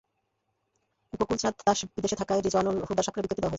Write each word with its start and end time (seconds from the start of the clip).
গকুল 1.13 1.37
চাঁদ 1.37 1.55
দাস 1.59 1.79
বিদেশে 1.95 2.15
থাকায় 2.21 2.41
রিজওয়ানুল 2.41 2.77
হুদার 2.87 3.03
স্বাক্ষরে 3.05 3.23
বিজ্ঞপ্তি 3.23 3.35
দেওয়া 3.35 3.45
হয়েছে। 3.45 3.49